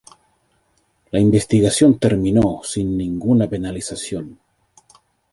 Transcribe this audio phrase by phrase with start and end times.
[1.11, 4.39] La investigación terminó sin ninguna penalización.